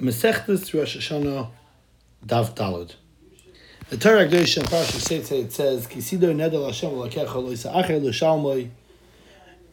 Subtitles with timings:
[0.00, 1.48] Mesechtes Rosh Hashanah
[2.26, 2.94] Dav Dalad.
[3.90, 8.10] The Torah Gdeish and Parsha Seitze it says Kisido Nedel Hashem Lakecha Lo Yisaacher Lo
[8.10, 8.70] Shalmoi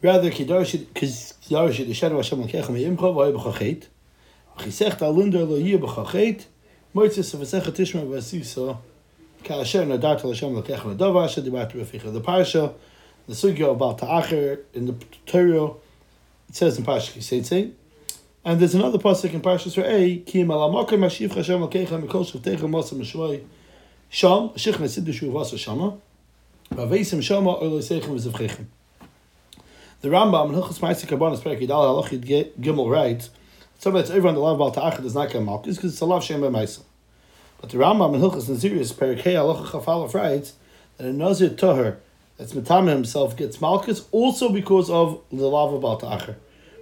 [0.00, 3.86] Rather Kidarshi Kidarshi the Shadow Hashem Lakecha Me'imcha V'hay B'chachet.
[4.58, 6.44] V'chisech Talunder Lo Yir B'chachet.
[6.94, 8.78] Moitzes V'secha Tishma V'asisa
[9.42, 12.74] Ka'asher Nadat Hashem Lakecha V'dava Asher Dibat V'ficha The Parsha
[13.26, 14.94] the Sugya about Ta'acher in the
[15.26, 15.74] Torah
[16.48, 17.72] it says in Parsha Seitze
[18.44, 22.94] and there's another pasuk in Parshas Re'ei, Ki malamakim mashiv Hashem alkecha mikol shavtecha masa
[22.94, 23.44] mishvoi
[24.08, 25.96] sham, shichna siddu shu vasa shama,
[26.70, 28.66] vaveisim shama oilo seichem v'zivchechem.
[30.02, 33.30] The Rambam in Hilchas Ma'aseh Karbonis Perek Yidal Halachid Gimel writes,
[33.82, 36.82] the Ta'achad does not get malchus because it's a love shem by Maisa.
[37.60, 40.54] But the Rambam in Hilchas Naziris Perek Hey Halacha Chafalaf writes
[40.96, 41.98] that a Nazir Toher
[42.36, 46.34] that's Matam himself gets malchus also because of the love of Ta'achad.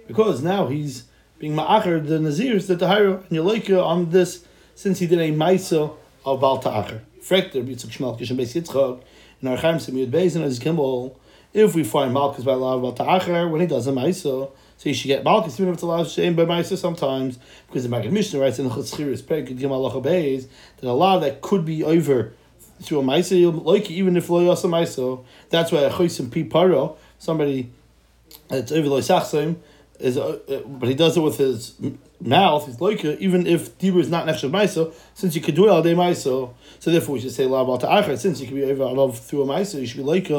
[0.07, 1.03] Because now he's
[1.41, 4.45] being ma'acher the nazirs that the higher and you like on this
[4.75, 5.91] since he did a ma'isa
[6.23, 7.01] of Baal Ta'acher.
[7.19, 9.01] Frekter b'yitzuk shmal kishem beis yitzchak
[9.41, 11.19] in our chaim semiyud beis and as kimball
[11.51, 14.89] if we find malchus by law of Baal Ta'acher when he does a ma'isa so
[14.89, 17.89] you should get malchus even if it's a allowed shame by ma'isa sometimes because the
[17.89, 21.65] Maggid Mishnah writes in the Chutzchiris Perek Gim Allah Beis that a law that could
[21.65, 22.33] be over
[22.83, 26.97] through a ma'isa like even if lo yasa ma'isa that's why a chosim pi paro
[27.17, 27.71] somebody
[28.47, 29.55] that's over lo sachsim
[30.01, 31.75] is, uh, uh, but he does it with his
[32.19, 32.65] mouth.
[32.65, 35.81] He's like even if dibur is not nefesh ma'isa, since you could do it all
[35.81, 38.17] day ma'isa, so therefore we should say la ta'achar.
[38.17, 40.29] Since you can be over love through a ma'isa, you should be like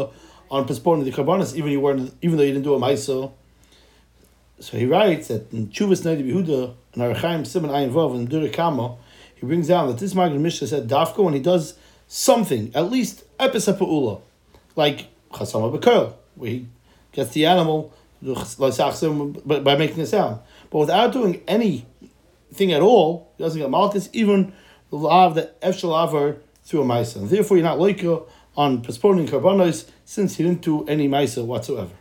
[0.50, 3.32] on postponing the karbanis, even you weren't, even though you didn't do a ma'isa.
[4.60, 8.96] So he writes that in Chuvas Nadi Behuda and Arachaim Simon Ayin and Dura Kama,
[9.34, 11.74] he brings down that this Maggid Mishnah said Dafko when he does
[12.06, 14.20] something, at least episepa'ula,
[14.76, 16.66] like Chasama Bekel, where he
[17.10, 17.92] gets the animal
[18.22, 20.40] by making a sound.
[20.70, 24.52] But without doing anything at all, he doesn't get malchus, even
[24.90, 27.28] the lav the efshal avar through a maisa.
[27.28, 31.92] Therefore, you're not loika on postponing karbanos since he didn't do any maisa whatsoever.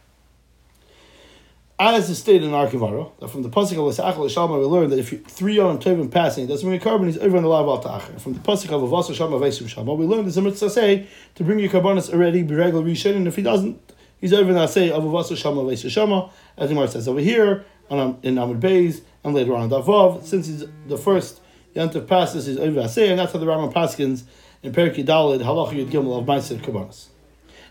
[1.84, 4.92] As is stated in our Gemara, that from the pasuk of L'sachal Shalma we learn
[4.92, 7.50] that if you, three Yom Tovim passing, doesn't bring a carbon, he's over on the
[7.50, 8.20] al ta'acher.
[8.20, 11.58] From the pasuk of Avasa Shalma Vesum Shalma, we learn the mitzvah say to bring
[11.58, 13.91] your karbanos already, be regular rishon, and if he doesn't,
[14.22, 18.20] He's over in say of Avasa Shama Veisa Shama, as the says over here, on,
[18.22, 20.24] in Amud Beis, and later on in Davav.
[20.24, 21.42] Since he's the first
[21.76, 24.24] Yantav passes, he's over say, and that's how the Rambam Paskins
[24.62, 27.08] in Perki Dalid, Halach Yud Gimel of Ma'aser Kabbanas.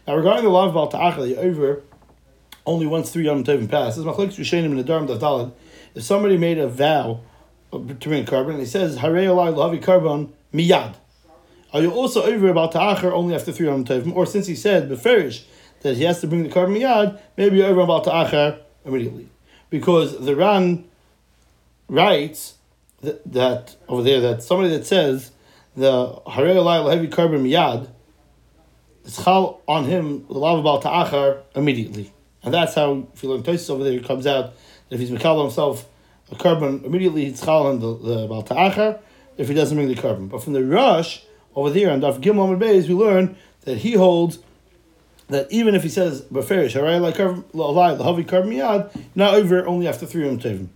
[0.07, 1.83] Now, regarding the law of Ta'achal, over
[2.67, 5.53] only once three Yom Tovim pass, as Machlek Rishenim in the Dharm Dalid,
[5.95, 7.21] if somebody made a vow
[7.71, 10.95] to bring carbon, and he says, Harei Alai Lahavi Carbon Miyad.
[11.73, 14.15] Are you also over about Ta'achar only after three Yom Tovim?
[14.15, 15.45] Or since he said, Beferish,
[15.81, 19.29] that he has to bring the carbon miyad, maybe over about ta'achar immediately.
[19.71, 20.85] Because the Ran
[21.89, 22.55] writes
[23.03, 25.33] that, that, over there, that somebody that says
[25.77, 27.89] the harei alai heavy carbon miyad,
[29.05, 32.13] it's chal on him, the love about ta'achar immediately.
[32.43, 34.53] And that's how, if you learn Tosis over there, it comes out
[34.89, 35.87] that if he's mikal himself
[36.31, 39.03] a carbon immediately, it's chal on the, the about
[39.37, 40.29] if he doesn't bring the carbon.
[40.29, 41.21] But from the Rosh,
[41.55, 44.39] over there, on Daf Gimel Beis, we learn that he holds
[45.31, 47.01] that even if he says beferish haray
[47.53, 50.69] lahavi kar miyad, not over only after three yom tevim.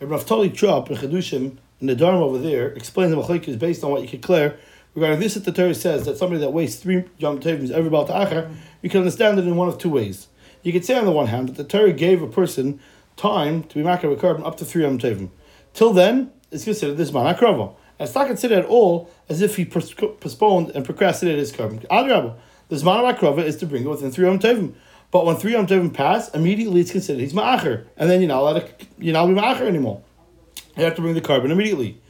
[0.00, 3.84] Rabbi Naftali Trop in Chedushim in the Dharma over there explains the machlek is based
[3.84, 4.58] on what you can clear
[4.94, 5.34] regarding this.
[5.34, 8.14] That the Torah says that somebody that wastes three yom tevim is ever about to
[8.14, 8.54] acher.
[8.82, 10.28] You can understand it in one of two ways.
[10.62, 12.80] You could say on the one hand that the Torah gave a person
[13.16, 15.30] time to be makar carbon up to three yom tevim.
[15.74, 17.74] Till then, it's considered this man akrava.
[17.98, 21.80] It's not considered at all as if he postponed and procrastinated his carbon.
[21.90, 22.36] Adrabah.
[22.70, 24.74] The Zman Akrova is to bring it within three Yom Tovim.
[25.10, 27.84] But when three Yom Tovim pass, immediately it's considered he's Ma'acher.
[27.96, 30.02] And then you're not allowed to, you're not be Ma'acher anymore.
[30.76, 32.00] You have to bring the carbon immediately.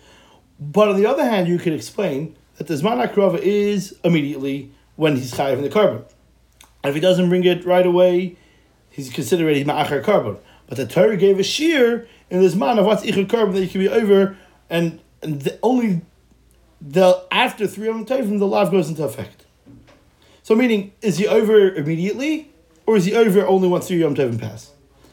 [0.61, 5.17] But on the other hand, you could explain that the Zman Akrova is immediately when
[5.17, 6.05] he's Chayiv in the carbon.
[6.85, 8.37] And if he doesn't bring it right away,
[8.91, 10.37] he's considered he's Ma'acher carbon.
[10.67, 13.69] But the Torah gave a shear in this man of what's Ichur carbon that you
[13.69, 14.37] can be over,
[14.69, 16.03] and, and the, only
[16.83, 19.47] the after three Yom Tovim, the lav goes into effect.
[20.43, 22.51] So meaning, is he over immediately,
[22.87, 24.71] or is he over only once three Yom Tovim pass?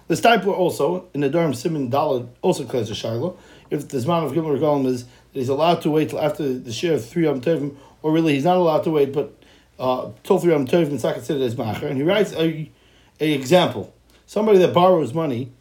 [0.07, 3.37] The Steipler also, in the Dharm Simon Dalad, also clears a Shiloh.
[3.69, 6.71] If the Zman of Gimel Regalim is that he's allowed to wait till after the
[6.71, 9.33] share of three Yom Tovim, or really he's not allowed to wait, but
[9.77, 11.83] uh, till three Yom Tovim, it's not considered as Macher.
[11.83, 12.71] And he writes a,
[13.19, 13.93] a example.
[14.25, 15.51] Somebody that borrows money,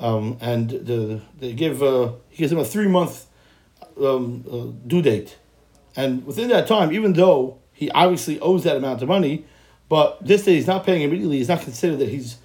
[0.00, 3.26] um, and the, they give, uh, he gives him a three month
[4.00, 5.36] um, uh, due date.
[5.94, 9.44] And within that time, even though he obviously owes that amount of money,
[9.88, 11.36] but this day he's not paying immediately.
[11.38, 12.38] He's not considered that he's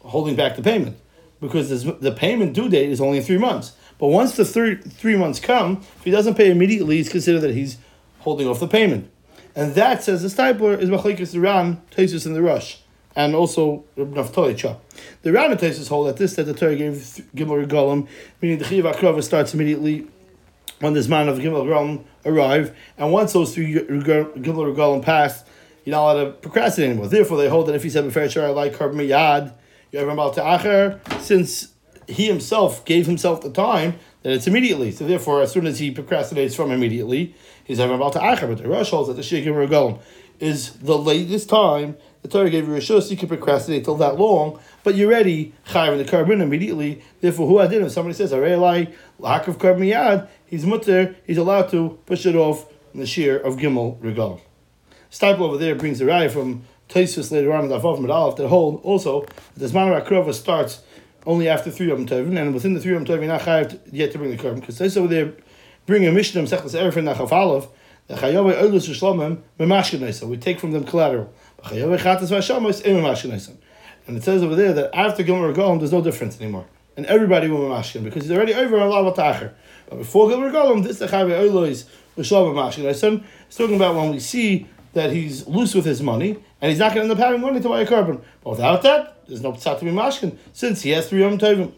[0.00, 0.98] holding back the payment
[1.40, 3.72] because the payment due date is only in three months.
[3.98, 7.54] But once the three, three months come, if he doesn't pay immediately, he's considered that
[7.54, 7.78] he's
[8.20, 9.10] holding off the payment.
[9.54, 12.78] And that, says the Steipler, is Machlekes Ran, Tesis in the Rosh,
[13.14, 16.94] and also The Ran and Tesis hold that this, that the Torah gave
[17.36, 18.08] Gimel Regalim,
[18.42, 20.08] meaning the Chiv Akrava starts immediately
[20.80, 25.44] when this man of Gimel Regalim arrive, and once those three Gimel Regalim pass,
[25.84, 27.08] you're not allowed to procrastinate anymore.
[27.08, 29.54] Therefore, they hold that if he said Befer Shara like Karb Miyad,
[29.92, 31.68] about to Acher, since
[32.08, 34.90] he himself gave himself the time, that it's immediately.
[34.90, 37.34] So therefore, as soon as he procrastinates from immediately,
[37.64, 38.48] he's about to Acher.
[38.48, 40.00] But the Rosh holds that the Sheikh Regalim
[40.40, 44.18] is the latest time the Torah gave you a shus, you can procrastinate till that
[44.18, 47.02] long, but you're ready, chayav in the carbon immediately.
[47.20, 51.16] Therefore, who I did, if somebody says, I like lack of carbon yad, he's mutter,
[51.26, 54.40] he's allowed to push it off in the shear of Gimel Regal.
[55.10, 58.48] Steipler over there brings a raya from Taisus later on in the Avav Medalef that
[58.48, 60.82] hold also that this Manor Akrova starts
[61.26, 64.12] only after three Yom Tovim, and within the three Yom Tovim, you're not chayav yet
[64.12, 64.60] to bring the carbon.
[64.60, 65.34] Because Taisus over there
[65.84, 67.68] bring a Mishnah, Sechlas Erefin Nachaf Aleph,
[68.06, 71.32] the Chayavah Oilus Shlomim, Memashkin We take from them collateral.
[74.06, 76.66] And it says over there that after Gilmer Golem, there's no difference anymore.
[76.96, 79.52] And everybody will be mashkin because he's already over on Lav Tacher.
[79.88, 82.84] But before Gilmer Golem, this is Chavi Oilois L'Shalom Mashkin.
[82.84, 86.94] It's talking about when we see that he's loose with his money and he's not
[86.94, 88.20] going to end up having money to buy a carbon.
[88.42, 91.72] But without that, there's no psat to be mashkin since he has three Yom Tovim.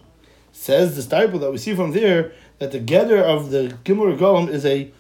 [0.53, 4.49] Says the Steipler that we see from there that the gather of the Gimur Golem
[4.49, 4.91] is a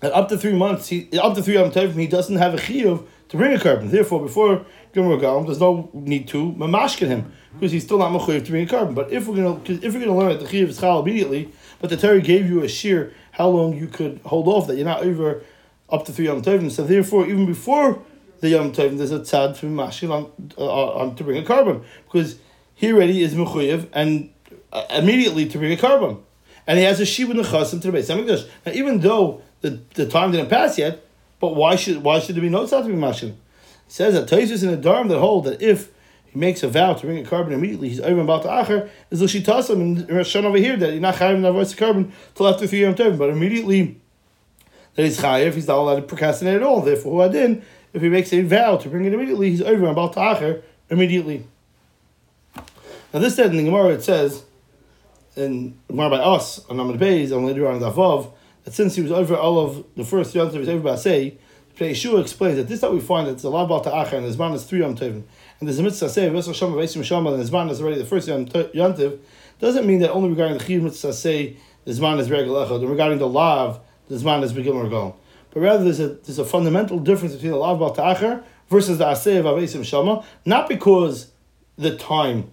[0.00, 2.56] that up to three months, he, up to three Yom Tovim, he doesn't have a
[2.56, 3.90] chiyuv to bring a carbon.
[3.90, 8.44] Therefore, before Gimur Galam, there's no need to mamashkin him because he's still not mechuyev
[8.44, 8.94] to bring a carbon.
[8.94, 11.50] But if we're gonna if we're gonna learn that the chiyuv chal immediately,
[11.80, 14.84] but the Torah gave you a shear how long you could hold off that you're
[14.84, 15.42] not over
[15.88, 16.70] up to three Yom Tovim.
[16.70, 18.02] So therefore, even before
[18.40, 21.82] the Yom Tovim, there's a tzad to mamashkin on, uh, on to bring a carbon
[22.04, 22.38] because
[22.74, 24.30] he already is mechuyev and
[24.74, 26.18] uh, immediately to bring a carbon.
[26.66, 30.32] And he has a shibud nechasim to the base Now, even though the, the time
[30.32, 31.02] didn't pass yet,
[31.42, 33.30] but why should why should there be no tzad to be mashkin?
[33.30, 33.36] It
[33.88, 35.90] says that Taisus in a dharm that hold that if
[36.24, 39.20] he makes a vow to bring a carbon immediately, he's over about the acher, is
[39.20, 42.82] l'shitasim and Rashon over here that you're not chayiv in voice carbon till after three
[42.82, 44.00] yom tovim, but immediately
[44.94, 46.80] that he's chayiv, he's not allowed to procrastinate at all.
[46.80, 50.12] Therefore, who adin, if he makes a vow to bring it immediately, he's over about
[50.12, 51.44] the acher immediately.
[53.12, 54.44] Now this said in the Gemara it says
[55.34, 58.30] in Gemara by us on Amid Beis and later on the Avav
[58.64, 61.38] that since he was over all of the first Yom Tov, was over say,
[61.76, 64.54] Yeshua explains that this that we find that it's a Lav Ta'acher and the Zman
[64.54, 65.24] is three Yom Tovim.
[65.58, 68.06] And there's a mitzvah say, Vesel Shama Vesim Shama, and the Zman is already the
[68.06, 69.18] first Yom Tov,
[69.58, 72.90] doesn't mean that only regarding the Chiv mitzvah say, the Zman is Regel Echad, and
[72.90, 75.18] regarding the Lav, the Zman is Begil Regal.
[75.50, 79.38] But rather, there's a, there's a fundamental difference between the Lav Ta'acher versus the Aseh
[79.38, 81.30] of Avesim Shama, not because
[81.76, 82.52] the time,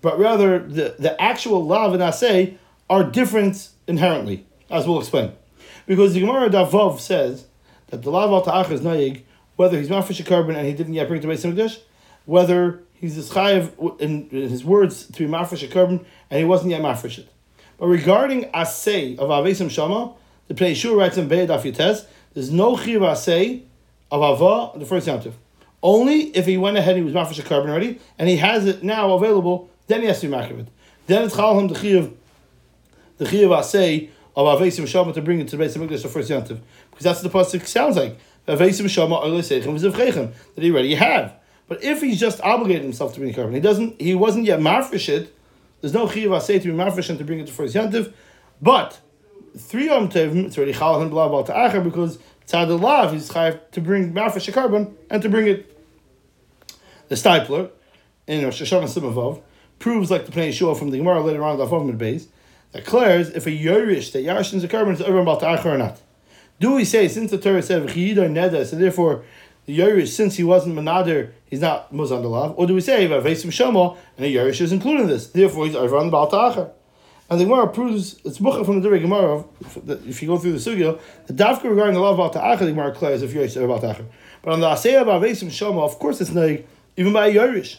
[0.00, 2.56] but rather the, the actual Lav and Aseh
[2.88, 5.32] are different inherently, as we'll explain.
[5.90, 7.46] Because the Gemara Davov says
[7.88, 9.24] that the Lav al is Naig,
[9.56, 11.80] whether he's Mafish carbon and he didn't yet bring it to Beis Hamikdash,
[12.26, 16.80] whether he's Chayiv in, in his words to be Mafish carbon and he wasn't yet
[16.80, 17.28] Mafish it.
[17.76, 20.14] But regarding Asay of Avesim Shama,
[20.46, 23.62] the Pnei Shur writes in Be'ed Afites, there's no Chiv Asay
[24.12, 25.20] of Ava the first Yom
[25.82, 28.84] Only if he went ahead and he was Mafish carbon already and he has it
[28.84, 30.68] now available, then he has to be Makiv
[31.08, 32.12] Then it's Chalham the Chiv,
[33.18, 34.10] the Chiv Asay
[34.46, 36.60] of Avesim Shama to bring it to the Beis Hamikdash the first Yantiv.
[36.90, 38.18] Because that's what the pasuk sounds like.
[38.46, 39.20] Avesim Shama
[40.54, 41.34] that he already have.
[41.68, 44.00] But if he's just obligated himself to bring a carbon, he doesn't.
[44.00, 45.34] He wasn't yet marfish it.
[45.80, 48.12] There's no chiyuv asay to be marfish and to bring it to first yantiv.
[48.60, 48.98] But
[49.56, 53.70] three yom tevim, it's already chal and blah to acher because tzad lav he's chayav
[53.70, 55.78] to bring marfish a carbon and to bring it.
[57.08, 57.70] The Steipler
[58.26, 59.42] in Rosh Hashanah Simavov
[59.78, 62.28] proves like the Pnei Yeshua from the Gemara later on the Avav Base
[62.72, 66.00] declares if a Yorish that Yarshin's a carbon is over about or not.
[66.60, 69.24] Do we say, since the Torah said Neda, so therefore
[69.66, 72.54] the Yorish, since he wasn't Manader, he's not Muzan Dalav?
[72.56, 75.74] Or do we say Vavesim Shama and a Yorish is included in this, therefore he's
[75.74, 76.70] over on the Acher?
[77.30, 79.44] And the Gemara proves, it's Bucha from the Diri Gemara,
[80.06, 82.92] if you go through the Sugya, the Davka regarding the love of Acher, the Gemara
[82.92, 84.04] declares if Yorish is about Acher.
[84.42, 86.50] But on the Asaya Vavesim Shama, of course it's not
[86.96, 87.78] even by Yorish.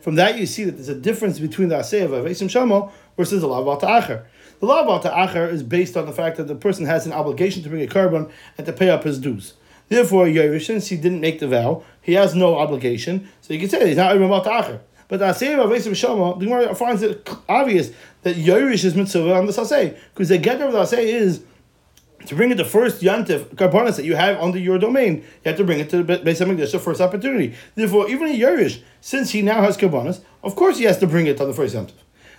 [0.00, 3.46] From that you see that there's a difference between the Asaya Vavesim Shama versus the
[3.46, 4.26] law Lav Ta'acher.
[4.60, 7.62] The law Lav Ta'acher is based on the fact that the person has an obligation
[7.62, 9.54] to bring a carbon and to pay up his dues.
[9.88, 13.68] Therefore, Yerush, since he didn't make the vow, he has no obligation, so you can
[13.68, 14.80] say he's not even Lav Ta'acher.
[15.08, 17.90] But the Asay of Avesim Shama, the Gemara finds it obvious
[18.22, 21.44] that Yerush is mitzvah on the Saseh, because the get of the Saseh is
[22.26, 25.56] to bring it the first yantif karbonis that you have under your domain, you have
[25.56, 27.54] to bring it to the Beis Hamikdash the first opportunity.
[27.74, 31.26] Therefore, even a Yerush, since he now has karbonis, of course he has to bring
[31.26, 31.92] it on the first yantif.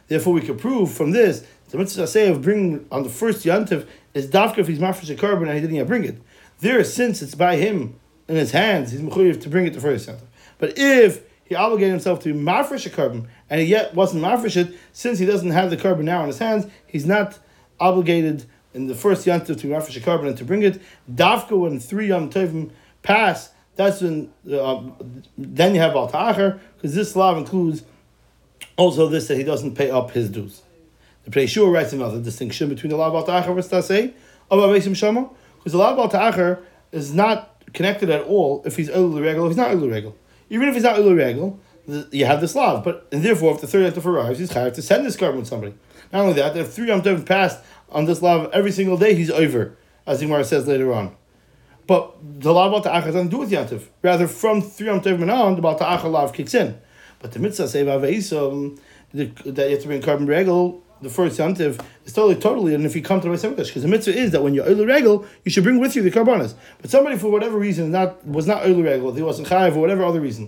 [0.08, 3.88] Therefore, we can prove from this The mitzvah say of bringing on the first yantiv
[4.14, 6.22] is dafka if he's mafresh a carbon and he didn't yet bring it.
[6.60, 10.08] There, since it's by him in his hands, he's mechuyev to bring it the first
[10.08, 10.28] yantiv.
[10.60, 14.76] But if he obligated himself to mafresh a carbon and he yet wasn't mafresh it,
[14.92, 17.40] since he doesn't have the carbon now in his hands, he's not
[17.80, 20.82] obligated in the first yantiv to mafresh a carbon and to bring it.
[21.12, 22.70] Dafka when three yom tovim
[23.02, 24.84] pass, that's when uh,
[25.38, 27.84] then you have al because this law includes
[28.78, 30.62] also this that he doesn't pay up his dues.
[31.26, 34.14] The Pnei writes another distinction between the al ta'achar versus tasei
[34.50, 36.60] of shama, because the al ta'achar
[36.92, 40.16] is not connected at all if he's ulu regal, he's not ulu regal.
[40.50, 41.60] Even if he's not ulu regal,
[42.12, 42.82] you have this law.
[42.82, 45.46] But and therefore, if the third yantif arrives, he's chayav to send this carbon to
[45.46, 45.74] somebody.
[46.12, 49.76] Not only that, if three yom passed on this law every single day, he's over,
[50.06, 51.16] as Gemara says later on.
[51.88, 53.88] But the law about ta'achar doesn't do with yantiv.
[54.02, 56.80] Rather, from three yom tov on, the about ta'achar law kicks in.
[57.24, 62.14] But the mitzvah say that you have to bring carbon regal the first yantiv is
[62.14, 64.54] totally totally and if you come to the Beis because the mitzvah is that when
[64.54, 67.92] you're oil regal you should bring with you the carbonas but somebody for whatever reason
[67.92, 70.48] not was not oil regal he wasn't chayiv for whatever other reason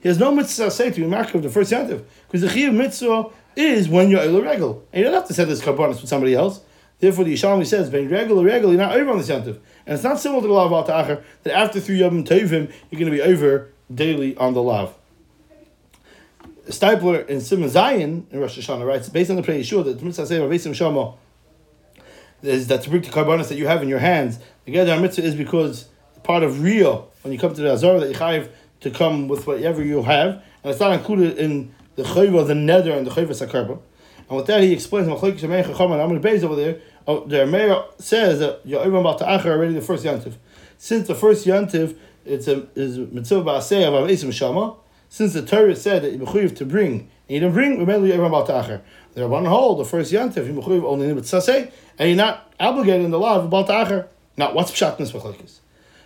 [0.00, 3.30] he has no mitzvah say to be of the first yantiv because the chiyuv mitzvah
[3.56, 4.84] is when you're oil regal.
[4.92, 6.60] And you don't have to send this carbonas with somebody else.
[7.00, 9.58] Therefore the Yishalmi says being regular regal you're not over on the yantiv.
[9.86, 13.00] And it's not similar to the law of al that after three yom tovim you're
[13.00, 14.94] going to be over daily on the lav.
[16.66, 20.04] Steipler in Simon Zion in Rosh Hashanah writes, based on the prayer Yeshua, that the
[20.04, 21.14] mitzvah say Rav Shama
[22.42, 24.38] is that to bring the carbonas that you have in your hands.
[24.64, 25.88] The Gedar mitzvah is because
[26.22, 29.46] part of Rio, when you come to the Azara, that you have to come with
[29.46, 33.30] whatever you have, and it's not included in the chayva, the nether, and the chayva
[33.30, 33.80] sakarba.
[34.28, 37.46] And with that, he explains, Machlek Shemei Chacham, and Amr Beis over there, oh, the
[37.46, 40.34] Meir says that you're even about to Achar already the first Yantiv.
[40.78, 44.74] Since the first Yantiv, it's a is mitzvah ba'aseh of Avesim Shama,
[45.08, 48.48] since the Torah said that you to bring, and you didn't bring, remember you're about
[48.48, 48.82] Tacher.
[49.14, 53.10] They're one whole, the first Yantif, you only in Saseh, and you're not obligated in
[53.10, 54.08] the law of about Tacher.
[54.36, 55.60] Now, what's Pshatness Machlekes?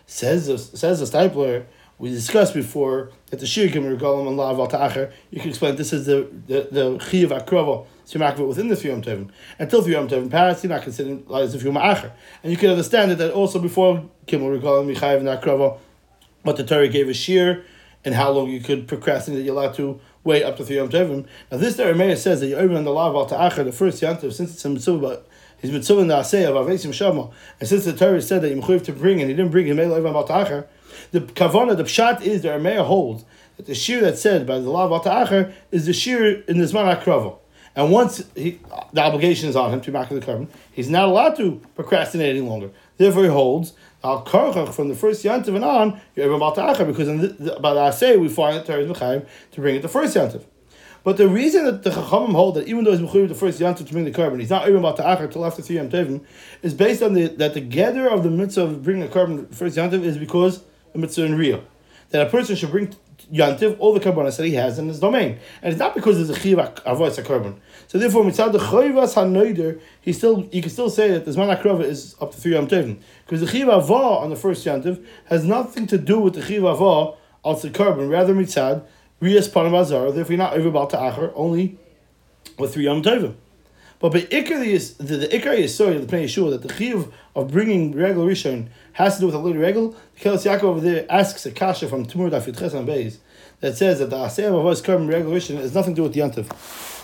[0.07, 1.66] Says, says the Steipler,
[2.00, 6.07] we discussed before that the Shirikim Regalim and Lav Al you can explain this is
[6.07, 9.28] the the the Chiyav Akrova Shimakva within the Thriyom Tevim.
[9.59, 12.11] Until Thriyom Tevim passed, you're not considered as if you're Ma'acher.
[12.42, 15.78] And you can understand it that also before Kimmel Regalim Michayev and Akrova,
[16.42, 17.66] what the Torah gave a shear
[18.04, 21.26] and how long you could procrastinate, you're allowed to wait up to three Yom Tovim.
[21.50, 24.02] Now, this the Aramea says that you're over on the law of Ta'achar, the first
[24.02, 25.23] Yantiv, since it's a mitzvah,
[25.61, 28.83] he's mitzvah in the Aseh of Avesim Shama, and since the Torah said that have
[28.85, 30.66] to bring, and he didn't bring him over on Ta'achar,
[31.12, 33.25] the Kavana, the Pshat is the Aramea holds
[33.57, 36.64] that the shear that's said by the law of Ta'achar is the shear in the
[36.64, 37.37] Zman HaKrava.
[37.76, 38.59] And once he,
[38.92, 42.40] the obligation is on him to mark the carbon, he's not allowed to procrastinate any
[42.40, 42.71] longer.
[42.97, 47.09] Therefore, he holds al karchach from the first yantiv and on, you're able to because
[47.09, 49.88] in the, the, the say we find that Torah is mechayiv to bring it the
[49.88, 50.45] first yantiv.
[51.02, 53.87] But the reason that the Chachamim hold that even though he's mechuyev the first yantiv
[53.87, 56.26] to bring the carbon, he's not even about to achar till after three yom
[56.62, 59.76] is based on the that the gather of the mitzvah of bringing a carbon first
[59.76, 61.62] yantiv is because the mitzvah in real
[62.11, 62.95] that a person should bring
[63.33, 66.30] yantiv all the carbonas that he has in his domain, and it's not because there's
[66.30, 67.61] a chiv avoid a carbon.
[67.90, 71.61] So therefore, mitzad the chayvas hanoider, he still you can still say that the zman
[71.61, 75.04] akrova is up to three yom because the chiv avah on the first yom yantiv
[75.25, 78.09] has nothing to do with the avah on the carbon.
[78.09, 78.85] Rather mitzad
[79.18, 80.14] rias panamazar.
[80.14, 81.80] Therefore, you're not over about to acher only
[82.61, 86.62] with three yom But the ikar the, the ikar is sorry the Pnei Yeshua that
[86.62, 89.97] the chiv of bringing regular rishon has to do with a little regal.
[90.14, 93.16] The Kehillos Yaakov over there asks a kasha from Tumur Dafit Chesan Beis
[93.59, 96.14] that says that the asayim of us carbon regular rishon has nothing to do with
[96.14, 96.47] the yantiv,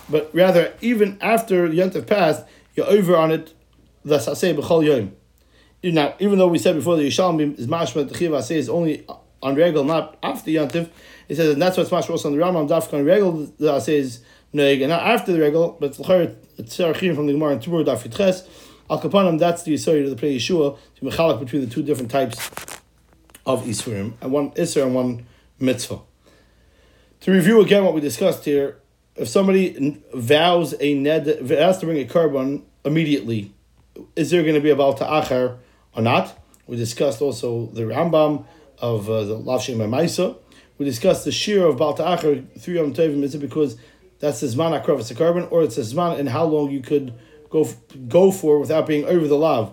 [0.09, 2.45] but rather even after yantiv passed,
[2.75, 3.53] you're over on it.
[4.05, 5.17] The saseh b'chol yom.
[5.83, 9.07] Now, even though we said before the Yishalmi is mashma the chiv asay is only
[9.43, 10.89] on regal, not after yantiv,
[11.29, 14.21] it says and that's what's mashma on the Rambam dafka on regal the asay is
[14.55, 18.17] neig and not after the regal, but it's Sarachim from the Gemara and Tumur Dafit
[18.17, 18.47] Ches.
[18.89, 22.11] Al Kapanim, that's the Yisrael of the Pnei Yeshua, to Mechalak between the two different
[22.11, 22.39] types
[23.45, 25.27] of Isfurim, and one Isser and one
[25.59, 26.01] Mitzvah.
[27.21, 28.79] To review again what we discussed here,
[29.17, 33.55] if somebody vows a ned, has to bring a carbon immediately,
[34.15, 35.59] is there going to be a Baal Ta'achar
[35.95, 36.39] or not?
[36.67, 38.45] We discussed also the Rambam
[38.79, 40.37] of uh, the Lav Shem Maisa.
[40.79, 43.77] We discussed the shear of Baal Ta'achar, three Yom Tovim, is it because
[44.19, 47.15] that's the Zman Akrav, a carbon, or it's the Zman and how long you could
[47.51, 47.69] go
[48.09, 49.73] go for without being over the lav.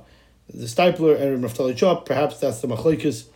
[0.53, 3.27] The Steipler and Raftali Chop, perhaps that's the machlekes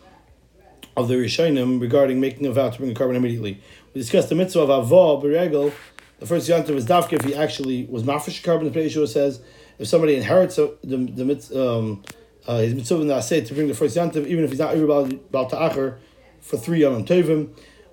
[0.96, 3.62] of the Rishonim regarding making a vow to bring a carbon immediately.
[3.94, 5.74] We discussed the mitzvah of avah beregel.
[6.20, 8.72] The first yantiv was dafka if he actually was mafresh carbon.
[8.72, 9.40] The Yeshua says
[9.80, 11.70] if somebody inherits the the mitzvah.
[11.70, 12.04] Um,
[12.48, 15.50] uh, his mitzvah in the to bring the first yantiv, even if he's not about
[15.50, 15.98] ta'acher
[16.40, 17.50] for three yom tovim.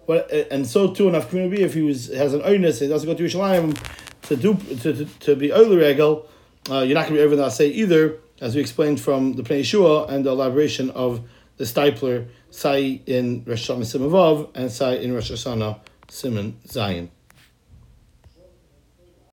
[0.06, 3.14] But and so too enough community if he was has an oinus, he doesn't go
[3.14, 3.76] to Yerushalayim
[4.22, 6.28] to do to, to, to be oiler regel
[6.70, 9.42] uh, you're not going to be over the say either, as we explained from the
[9.42, 11.20] Pnei Yeshua and the elaboration of
[11.58, 17.10] the Steipler, Sai in Rosh Hashanah Simon Vav and Sai in Rosh Hashanah Simon Zion.